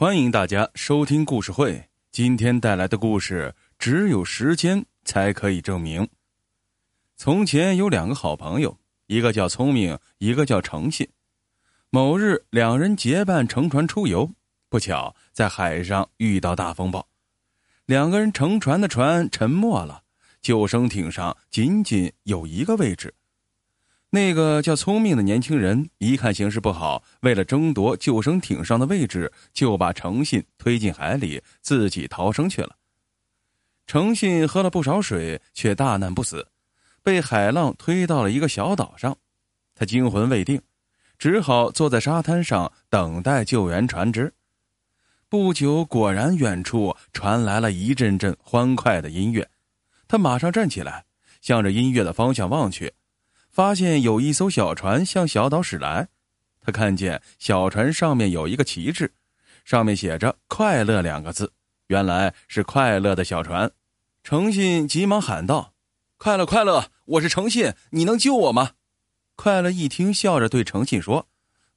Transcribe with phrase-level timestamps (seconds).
[0.00, 1.88] 欢迎大家收听故事会。
[2.12, 6.08] 今天带来的故事，只有时间才可以证明。
[7.16, 11.08] 从前有两个好朋友，一个叫聪明，一个叫诚信。
[11.90, 14.30] 某日，两人结伴乘船出游，
[14.68, 17.08] 不巧在海上遇到大风暴，
[17.84, 20.04] 两个人乘船的船沉没了，
[20.40, 23.12] 救生艇上仅仅有一个位置。
[24.10, 32.74] 那个叫聪明的年轻人一看形势不好，为了争夺救生艇上的位置，就把诚信推进海里，自己逃生去了。
[33.86, 36.46] 诚信喝了不少水，却大难不死，
[37.02, 39.14] 被海浪推到了一个小岛上。
[39.74, 40.60] 他惊魂未定，
[41.18, 44.32] 只好坐在沙滩上等待救援船只。
[45.28, 49.46] 不久，果然远处传来了一阵阵欢快的音乐，
[50.06, 51.04] 他马上站起来，
[51.42, 52.90] 向着音乐的方向望去。
[53.50, 56.08] 发现有一艘小船向小岛驶来，
[56.60, 59.12] 他看见小船上面有一个旗帜，
[59.64, 61.52] 上面写着“快乐”两个字，
[61.88, 63.70] 原来是快乐的小船。
[64.22, 65.72] 诚信急忙喊道
[66.18, 68.72] ：“快乐，快乐，我是诚信，你能救我吗？”
[69.34, 71.26] 快乐一听，笑着对诚信说：“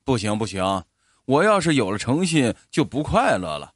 [0.04, 0.84] 不行，不行，
[1.26, 3.74] 我要是有了诚信，就不快乐了。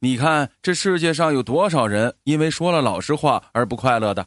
[0.00, 4.26] 你看这世界上有多少人因为说了老实话而不快乐的？”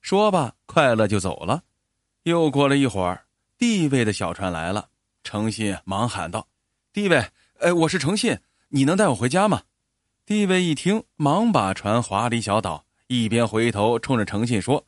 [0.00, 1.62] 说罢，快乐就走了。
[2.26, 3.24] 又过了一会儿，
[3.56, 4.88] 地位的小船来了。
[5.22, 6.44] 诚信忙喊道
[6.92, 7.24] ：“地位，
[7.60, 8.36] 哎，我是诚信，
[8.68, 9.62] 你能带我回家吗？”
[10.26, 14.84] 地位一听，忙把船划离小岛，一边回头冲着诚信说：“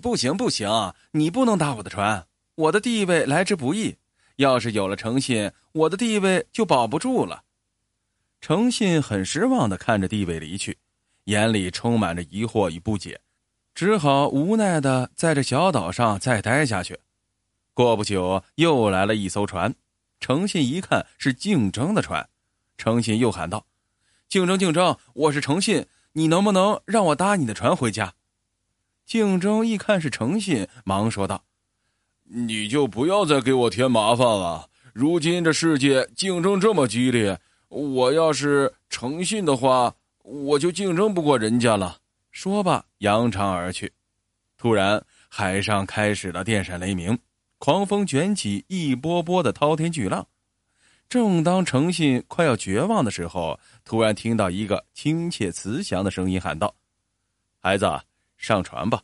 [0.00, 0.70] 不行，不行，
[1.10, 3.96] 你不能打我的船，我的地位来之不易。
[4.36, 7.42] 要是有了诚信，我的地位就保不住了。”
[8.40, 10.78] 诚信很失望的看着地位离去，
[11.24, 13.20] 眼里充满着疑惑与不解。
[13.78, 16.98] 只好无奈的在这小岛上再待下去。
[17.72, 19.72] 过不久，又来了一艘船。
[20.18, 22.28] 诚信一看是竞争的船，
[22.76, 23.64] 诚信又喊道
[24.28, 24.96] ：“竞争，竞争！
[25.14, 28.14] 我是诚信，你能不能让我搭你的船回家？”
[29.06, 31.44] 竞争一看是诚信，忙说道
[32.26, 34.68] ：“你就不要再给我添麻烦了。
[34.92, 41.98] 如今这世界竞争这么激烈，我要是诚信的话，我就竞争不过人家了。”
[42.40, 43.92] 说罢，扬长而去。
[44.56, 47.18] 突然，海上开始了电闪雷鸣，
[47.58, 50.24] 狂风卷起一波波的滔天巨浪。
[51.08, 56.72] 正当诚信快要绝望的时候，突然听到一个亲切慈祥的声音喊道
[57.58, 57.90] ：“孩子，
[58.36, 59.02] 上船吧。”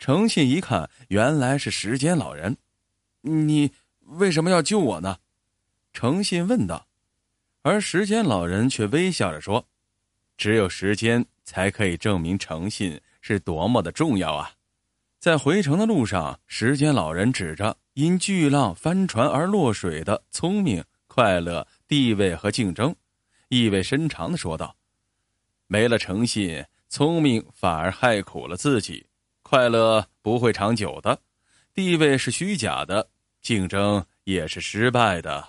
[0.00, 2.56] 诚信一看，原来是时间老人。
[3.20, 3.70] “你
[4.16, 5.18] 为什么要救我呢？”
[5.92, 6.86] 诚信问道。
[7.60, 9.62] 而时间老人却微笑着说
[10.40, 14.52] ：“只有时间。”才可以证明诚信是多么的重要啊！
[15.18, 22.94] 在回城的路上，时间老人指着因巨浪翻船而落水的聪明、快乐、地位和竞争，
[23.48, 24.76] 意味深长的说道
[25.66, 29.04] ：“没了诚信，聪明反而害苦了自己；
[29.42, 31.20] 快乐不会长久的，
[31.74, 33.10] 地位是虚假的，
[33.42, 35.48] 竞争也是失败的。”